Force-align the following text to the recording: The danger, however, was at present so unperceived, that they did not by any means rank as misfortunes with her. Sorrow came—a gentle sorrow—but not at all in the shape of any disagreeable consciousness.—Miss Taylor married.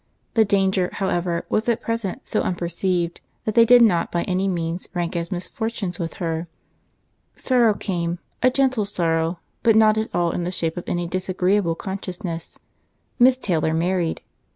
The 0.33 0.45
danger, 0.45 0.89
however, 0.93 1.45
was 1.47 1.69
at 1.69 1.79
present 1.79 2.27
so 2.27 2.41
unperceived, 2.41 3.21
that 3.45 3.53
they 3.53 3.65
did 3.65 3.83
not 3.83 4.11
by 4.11 4.23
any 4.23 4.47
means 4.47 4.89
rank 4.95 5.15
as 5.15 5.31
misfortunes 5.31 5.99
with 5.99 6.13
her. 6.15 6.47
Sorrow 7.35 7.75
came—a 7.75 8.49
gentle 8.49 8.85
sorrow—but 8.85 9.75
not 9.75 9.99
at 9.99 10.09
all 10.11 10.31
in 10.31 10.43
the 10.43 10.49
shape 10.49 10.75
of 10.75 10.85
any 10.89 11.05
disagreeable 11.05 11.75
consciousness.—Miss 11.75 13.37
Taylor 13.37 13.75
married. 13.75 14.23